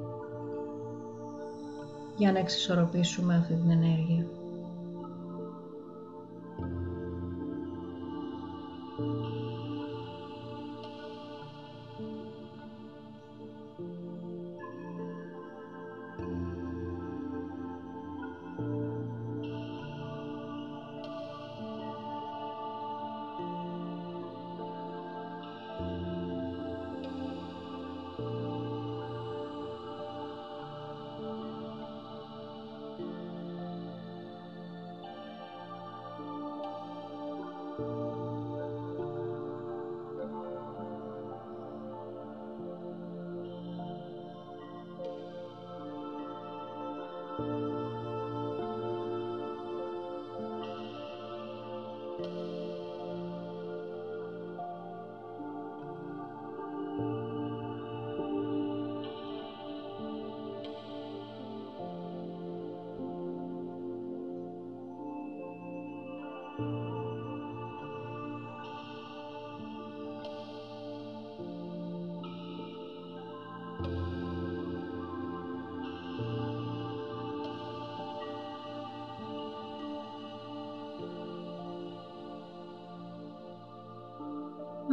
για 2.18 2.32
να 2.32 2.40
εξισορροπήσουμε 2.40 3.36
αυτή 3.36 3.54
την 3.54 3.72
ενέργεια. 3.72 4.41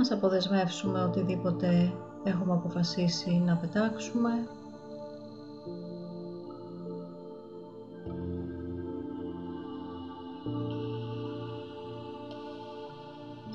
Ας 0.00 0.10
αποδεσμεύσουμε 0.10 1.02
οτιδήποτε 1.02 1.92
έχουμε 2.24 2.52
αποφασίσει 2.52 3.42
να 3.46 3.56
πετάξουμε. 3.56 4.30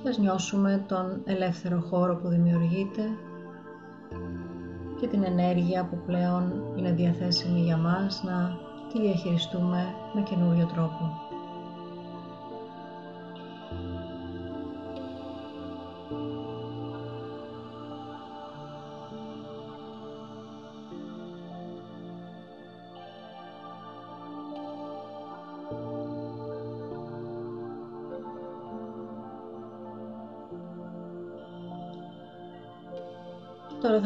Και 0.01 0.09
ας 0.09 0.17
νιώσουμε 0.17 0.83
τον 0.87 1.21
ελεύθερο 1.25 1.79
χώρο 1.79 2.15
που 2.15 2.27
δημιουργείται 2.27 3.03
και 4.99 5.07
την 5.07 5.23
ενέργεια 5.23 5.85
που 5.85 5.97
πλέον 6.05 6.63
είναι 6.75 6.91
διαθέσιμη 6.91 7.59
για 7.59 7.77
μας 7.77 8.23
να 8.23 8.57
τη 8.93 9.01
διαχειριστούμε 9.01 9.85
με 10.13 10.21
καινούριο 10.21 10.65
τρόπο. 10.65 11.32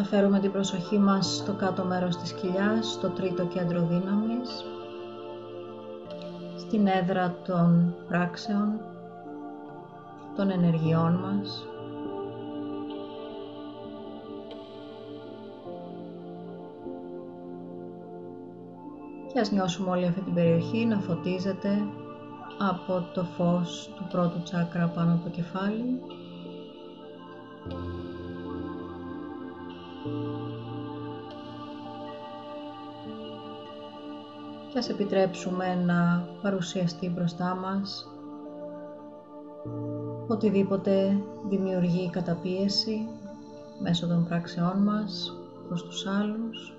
Φέρουμε 0.09 0.39
την 0.39 0.51
προσοχή 0.51 0.97
μας 0.97 1.35
στο 1.35 1.53
κάτω 1.53 1.83
μέρος 1.83 2.17
της 2.17 2.33
κοιλιάς, 2.33 2.91
στο 2.91 3.09
τρίτο 3.09 3.45
κέντρο 3.45 3.87
δύναμης, 3.87 4.65
στην 6.57 6.87
έδρα 6.87 7.35
των 7.45 7.95
πράξεων, 8.07 8.79
των 10.35 10.49
ενεργειών 10.49 11.13
μας. 11.13 11.65
Και 19.33 19.39
ας 19.39 19.51
νιώσουμε 19.51 19.89
όλη 19.89 20.05
αυτή 20.05 20.21
την 20.21 20.33
περιοχή 20.33 20.85
να 20.85 20.99
φωτίζεται 20.99 21.69
από 22.57 23.07
το 23.13 23.23
φως 23.23 23.89
του 23.95 24.07
πρώτου 24.11 24.41
τσάκρα 24.43 24.87
πάνω 24.87 25.13
από 25.13 25.23
το 25.23 25.29
κεφάλι 25.29 26.01
και 34.77 34.83
ας 34.83 34.89
επιτρέψουμε 34.89 35.75
να 35.75 36.27
παρουσιαστεί 36.41 37.09
μπροστά 37.09 37.55
μας. 37.55 38.07
Οτιδήποτε 40.27 41.17
δημιουργεί 41.49 42.09
καταπίεση 42.09 43.07
μέσω 43.81 44.07
των 44.07 44.25
πράξεών 44.27 44.83
μας 44.83 45.33
προς 45.67 45.83
τους 45.83 46.05
άλλους. 46.07 46.73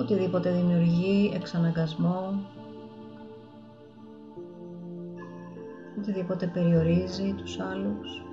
Οτιδήποτε 0.00 0.50
δημιουργεί 0.52 1.32
εξαναγκασμό. 1.34 2.40
Οτιδήποτε 5.98 6.46
περιορίζει 6.46 7.34
τους 7.36 7.60
άλλους 7.60 8.27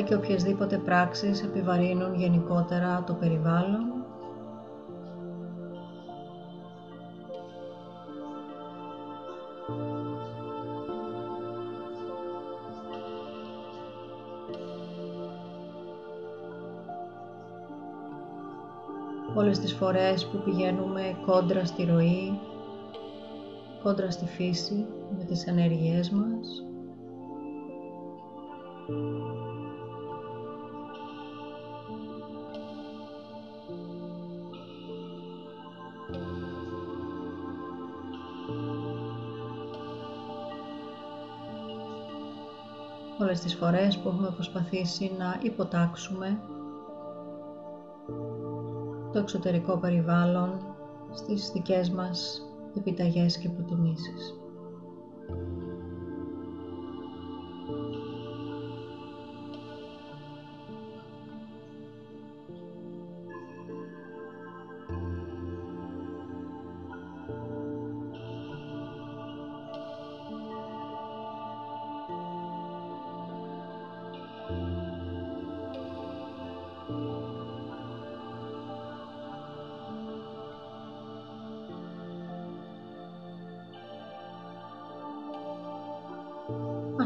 αλλά 0.00 0.08
και 0.08 0.14
οποιασδήποτε 0.14 0.78
πράξεις 0.78 1.42
επιβαρύνουν 1.42 2.14
γενικότερα 2.14 3.04
το 3.06 3.12
περιβάλλον 3.12 4.04
όλες 19.34 19.58
τις 19.58 19.72
φορές 19.72 20.26
που 20.26 20.42
πηγαίνουμε 20.44 21.16
κόντρα 21.26 21.64
στη 21.64 21.84
ροή, 21.84 22.38
κόντρα 23.82 24.10
στη 24.10 24.26
φύση 24.26 24.86
με 25.18 25.24
τις 25.24 25.46
ενέργειές 25.46 26.10
μας. 26.10 26.64
Όλες 43.30 43.42
τις 43.42 43.54
φορές 43.54 43.98
που 43.98 44.08
έχουμε 44.08 44.30
προσπαθήσει 44.30 45.12
να 45.18 45.38
υποτάξουμε 45.42 46.40
το 49.12 49.18
εξωτερικό 49.18 49.76
περιβάλλον 49.78 50.60
στις 51.12 51.50
δικές 51.52 51.90
μας 51.90 52.42
επιταγές 52.76 53.38
και 53.38 53.48
προτιμήσεις. 53.48 54.34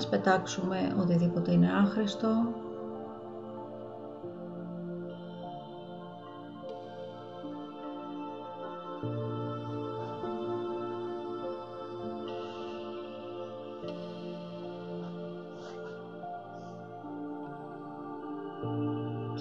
Ας 0.05 0.11
πετάξουμε 0.11 0.95
οτιδήποτε 1.01 1.53
είναι 1.53 1.71
άχρηστο. 1.83 2.29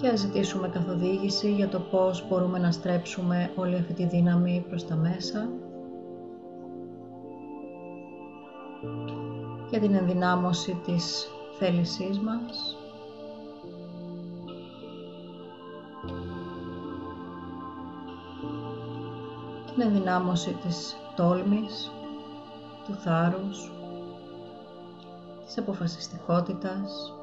Και 0.00 0.08
ας 0.08 0.20
ζητήσουμε 0.20 0.68
καθοδήγηση 0.68 1.52
για 1.52 1.68
το 1.68 1.80
πώς 1.80 2.28
μπορούμε 2.28 2.58
να 2.58 2.70
στρέψουμε 2.72 3.50
όλη 3.54 3.74
αυτή 3.74 3.92
τη 3.92 4.06
δύναμη 4.06 4.64
προς 4.68 4.86
τα 4.86 4.94
μέσα. 4.94 5.48
Για 9.74 9.82
την 9.82 9.94
ενδυνάμωση 9.94 10.80
της 10.86 11.28
θέλησής 11.58 12.18
μας. 12.18 12.76
Την 19.66 19.82
ενδυνάμωση 19.82 20.52
της 20.52 20.96
τόλμης, 21.16 21.90
του 22.86 22.94
θάρρους, 22.94 23.72
της 25.46 25.58
αποφασιστικότητας, 25.58 27.13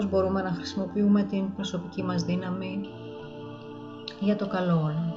πώς 0.00 0.10
μπορούμε 0.10 0.42
να 0.42 0.50
χρησιμοποιούμε 0.50 1.22
την 1.22 1.54
προσωπική 1.54 2.02
μας 2.02 2.22
δύναμη 2.22 2.80
για 4.20 4.36
το 4.36 4.46
καλό 4.46 4.76
όλων. 4.76 5.09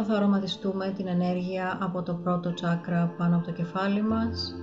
Τώρα 0.00 0.12
θα 0.12 0.18
αρωματιστούμε 0.18 0.92
την 0.96 1.06
ενέργεια 1.06 1.78
από 1.80 2.02
το 2.02 2.14
πρώτο 2.14 2.52
τσάκρα 2.52 3.14
πάνω 3.18 3.36
από 3.36 3.46
το 3.46 3.52
κεφάλι 3.52 4.02
μας. 4.02 4.54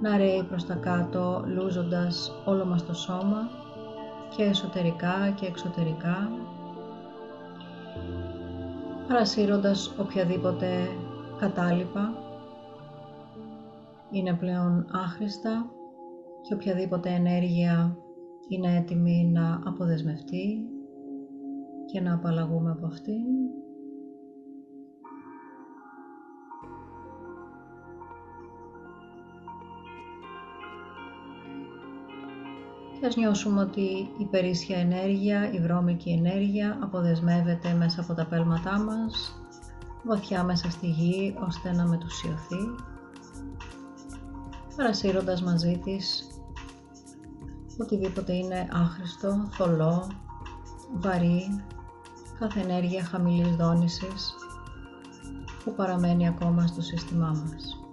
Να 0.00 0.16
ρέει 0.16 0.42
προς 0.48 0.66
τα 0.66 0.74
κάτω 0.74 1.44
λούζοντας 1.46 2.32
όλο 2.44 2.64
μας 2.64 2.86
το 2.86 2.94
σώμα 2.94 3.50
και 4.36 4.42
εσωτερικά 4.42 5.30
και 5.34 5.46
εξωτερικά. 5.46 6.30
Παρασύροντας 9.08 9.94
οποιαδήποτε 9.98 10.66
κατάλοιπα. 11.38 12.14
Είναι 14.10 14.34
πλέον 14.34 14.86
άχρηστα 14.92 15.70
και 16.42 16.54
οποιαδήποτε 16.54 17.08
ενέργεια 17.08 17.96
είναι 18.48 18.76
έτοιμη 18.76 19.30
να 19.32 19.60
αποδεσμευτεί 19.64 20.66
και 21.92 22.00
να 22.00 22.14
απαλλαγούμε 22.14 22.70
από 22.70 22.86
αυτήν. 22.86 23.35
Και 33.00 33.06
ας 33.06 33.16
νιώσουμε 33.16 33.60
ότι 33.60 34.10
η 34.18 34.24
περίσσια 34.30 34.78
ενέργεια, 34.78 35.52
η 35.52 35.60
βρώμικη 35.60 36.10
ενέργεια 36.10 36.78
αποδεσμεύεται 36.82 37.72
μέσα 37.72 38.00
από 38.00 38.14
τα 38.14 38.26
πέλματά 38.26 38.78
μας, 38.78 39.40
βαθιά 40.04 40.44
μέσα 40.44 40.70
στη 40.70 40.86
γη 40.86 41.34
ώστε 41.46 41.72
να 41.72 41.86
μετουσιωθεί, 41.86 42.74
παρασύροντας 44.76 45.42
μαζί 45.42 45.80
της 45.84 46.26
οτιδήποτε 47.78 48.32
είναι 48.32 48.68
άχρηστο, 48.72 49.48
θολό, 49.50 50.06
βαρύ, 50.94 51.64
κάθε 52.38 52.60
ενέργεια 52.60 53.04
χαμηλής 53.04 53.56
δόνησης 53.56 54.34
που 55.64 55.74
παραμένει 55.74 56.28
ακόμα 56.28 56.66
στο 56.66 56.80
σύστημά 56.80 57.28
μας. 57.28 57.85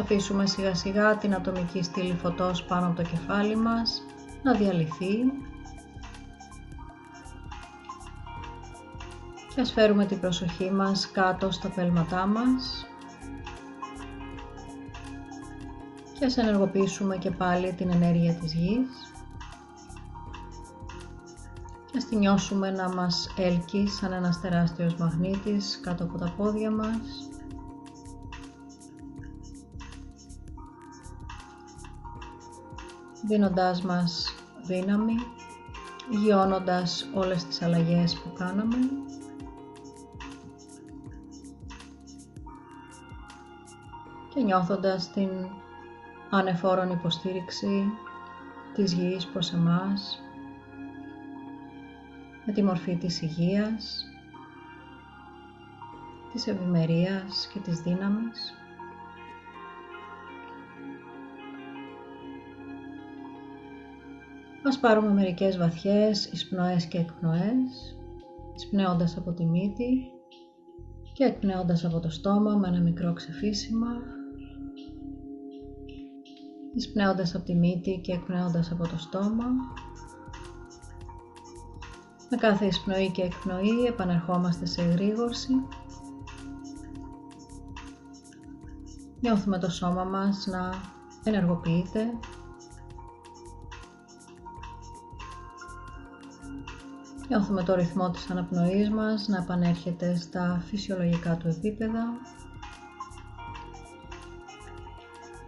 Αφήσουμε 0.00 0.46
σιγά 0.46 0.74
σιγά 0.74 1.16
την 1.16 1.34
ατομική 1.34 1.82
στήλη 1.82 2.14
φωτός 2.14 2.64
πάνω 2.64 2.86
από 2.86 2.96
το 2.96 3.02
κεφάλι 3.02 3.56
μας 3.56 4.02
να 4.42 4.52
διαλυθεί. 4.54 5.16
Και 9.54 9.60
ας 9.60 9.72
φέρουμε 9.72 10.06
την 10.06 10.20
προσοχή 10.20 10.70
μας 10.70 11.10
κάτω 11.10 11.50
στα 11.50 11.68
πέλματά 11.68 12.26
μας. 12.26 12.86
Και 16.18 16.24
ας 16.24 16.36
ενεργοποιήσουμε 16.36 17.16
και 17.16 17.30
πάλι 17.30 17.72
την 17.72 17.90
ενέργεια 17.90 18.34
της 18.34 18.54
γης. 18.54 19.12
Και 21.90 21.96
ας 21.96 22.04
τη 22.04 22.16
νιώσουμε 22.16 22.70
να 22.70 22.94
μας 22.94 23.34
έλκει 23.36 23.88
σαν 23.88 24.12
ένας 24.12 24.40
τεράστιος 24.40 24.94
μαγνήτης 24.96 25.80
κάτω 25.82 26.04
από 26.04 26.18
τα 26.18 26.32
πόδια 26.36 26.70
μας 26.70 27.27
δίνοντάς 33.28 33.82
μας 33.82 34.34
δύναμη, 34.62 35.14
γιώνοντας 36.10 37.08
όλες 37.14 37.44
τις 37.44 37.62
αλλαγές 37.62 38.18
που 38.18 38.32
κάναμε. 38.32 38.76
Και 44.34 44.40
νιώθοντας 44.40 45.12
την 45.12 45.30
ανεφόρον 46.30 46.90
υποστήριξη 46.90 47.84
της 48.74 48.92
γης 48.92 49.26
προς 49.26 49.52
εμάς, 49.52 50.22
με 52.46 52.52
τη 52.52 52.62
μορφή 52.62 52.96
της 52.96 53.22
υγείας, 53.22 54.04
της 56.32 56.46
ευημερίας 56.46 57.48
και 57.52 57.58
της 57.58 57.80
δύναμης. 57.80 58.57
Ας 64.68 64.78
πάρουμε 64.78 65.12
μερικές 65.12 65.58
βαθιές 65.58 66.26
εισπνοές 66.26 66.86
και 66.86 66.98
εκπνοές, 66.98 67.98
εισπνέοντας 68.54 69.16
από 69.16 69.32
τη 69.32 69.44
μύτη 69.44 70.10
και 71.12 71.24
εκπνέοντας 71.24 71.84
από 71.84 72.00
το 72.00 72.10
στόμα 72.10 72.54
με 72.54 72.68
ένα 72.68 72.80
μικρό 72.80 73.12
ξεφύσιμα. 73.12 73.88
Εισπνέοντας 76.74 77.34
από 77.34 77.44
τη 77.44 77.54
μύτη 77.54 78.00
και 78.02 78.12
εκπνέοντας 78.12 78.70
από 78.70 78.88
το 78.88 78.98
στόμα. 78.98 79.46
Με 82.30 82.36
κάθε 82.36 82.66
εισπνοή 82.66 83.10
και 83.10 83.22
εκπνοή 83.22 83.84
επανερχόμαστε 83.86 84.66
σε 84.66 84.82
εγρήγορση. 84.82 85.52
Νιώθουμε 89.20 89.58
το 89.58 89.70
σώμα 89.70 90.04
μας 90.04 90.46
να 90.46 90.70
ενεργοποιείται 91.24 92.10
Νιώθουμε 97.28 97.62
το 97.62 97.74
ρυθμό 97.74 98.10
της 98.10 98.30
αναπνοής 98.30 98.90
μας 98.90 99.28
να 99.28 99.36
επανέρχεται 99.36 100.16
στα 100.16 100.62
φυσιολογικά 100.66 101.36
του 101.36 101.48
επίπεδα. 101.48 102.04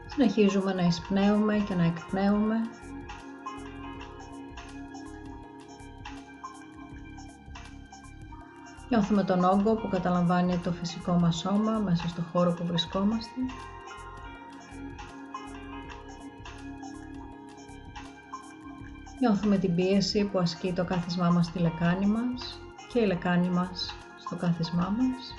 Συνεχίζουμε 0.06 0.72
να 0.72 0.82
εισπνέουμε 0.82 1.56
και 1.68 1.74
να 1.74 1.84
εκπνέουμε. 1.84 2.56
Νιώθουμε 8.88 9.24
τον 9.24 9.44
όγκο 9.44 9.74
που 9.74 9.88
καταλαμβάνει 9.88 10.58
το 10.58 10.72
φυσικό 10.72 11.12
μας 11.12 11.36
σώμα 11.38 11.78
μέσα 11.78 12.08
στο 12.08 12.22
χώρο 12.32 12.54
που 12.54 12.66
βρισκόμαστε. 12.66 13.40
Νιώθουμε 19.20 19.58
την 19.58 19.74
πίεση 19.74 20.24
που 20.24 20.38
ασκεί 20.38 20.72
το 20.72 20.84
κάθισμά 20.84 21.30
μας 21.30 21.46
στη 21.46 21.58
λεκάνη 21.58 22.06
μας 22.06 22.60
και 22.92 23.00
η 23.00 23.06
λεκάνη 23.06 23.48
μας 23.48 23.96
στο 24.24 24.36
κάθισμά 24.36 24.94
μας. 24.98 25.34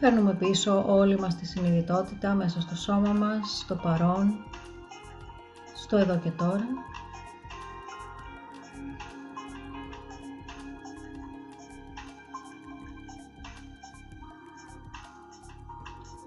Φέρνουμε 0.00 0.34
πίσω 0.34 0.84
όλη 0.86 1.18
μας 1.18 1.36
τη 1.36 1.46
συνειδητότητα 1.46 2.34
μέσα 2.34 2.60
στο 2.60 2.76
σώμα 2.76 3.12
μας, 3.12 3.58
στο 3.58 3.74
παρόν, 3.74 4.44
στο 5.74 5.96
εδώ 5.96 6.18
και 6.18 6.30
τώρα. 6.30 6.68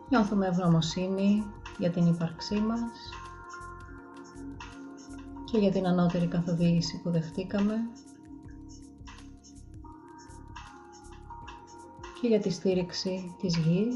Νιώθουμε 0.09 0.47
ευγνωμοσύνη 0.47 1.45
για 1.78 1.91
την 1.91 2.07
ύπαρξή 2.07 2.59
μας 2.59 2.82
και 5.51 5.57
για 5.57 5.71
την 5.71 5.88
ανώτερη 5.88 6.28
καθοδήγηση 6.28 7.01
που 7.01 7.09
δεχτήκαμε 7.09 7.75
και 12.21 12.28
για 12.28 12.39
τη 12.39 12.49
στήριξη 12.49 13.36
της 13.39 13.57
γης 13.57 13.95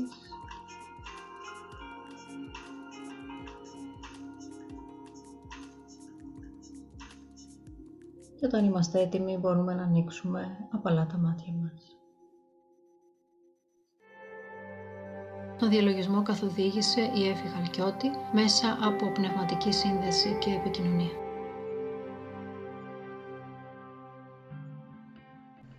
και 8.39 8.45
όταν 8.45 8.65
είμαστε 8.65 8.99
έτοιμοι 8.99 9.37
μπορούμε 9.37 9.73
να 9.73 9.83
ανοίξουμε 9.83 10.67
απαλά 10.71 11.05
τα 11.05 11.17
μάτια 11.17 11.53
μας. 11.53 12.00
Τον 15.61 15.69
διαλογισμό 15.69 16.23
καθοδήγησε 16.23 17.01
η 17.01 17.27
Εύη 17.27 17.47
Χαλκιώτη 17.47 18.07
μέσα 18.33 18.77
από 18.81 19.11
πνευματική 19.11 19.71
σύνδεση 19.71 20.37
και 20.39 20.49
επικοινωνία. 20.49 21.11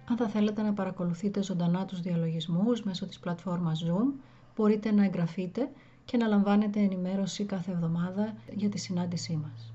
Αν 0.08 0.16
θα 0.16 0.28
θέλετε 0.28 0.62
να 0.62 0.72
παρακολουθείτε 0.72 1.42
ζωντανά 1.42 1.84
τους 1.84 2.00
διαλογισμούς 2.00 2.82
μέσω 2.82 3.06
της 3.06 3.18
πλατφόρμας 3.18 3.84
Zoom, 3.86 4.20
μπορείτε 4.56 4.92
να 4.92 5.04
εγγραφείτε 5.04 5.70
και 6.04 6.16
να 6.16 6.26
λαμβάνετε 6.26 6.80
ενημέρωση 6.80 7.44
κάθε 7.44 7.70
εβδομάδα 7.72 8.34
για 8.54 8.68
τη 8.68 8.78
συνάντησή 8.78 9.36
μας. 9.36 9.72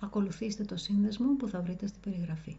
Ακολουθήστε 0.00 0.64
το 0.64 0.76
σύνδεσμο 0.76 1.36
που 1.36 1.48
θα 1.48 1.60
βρείτε 1.60 1.86
στην 1.86 2.00
περιγραφή. 2.00 2.58